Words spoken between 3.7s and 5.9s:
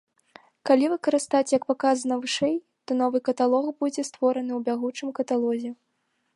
будзе створаны ў бягучым каталозе.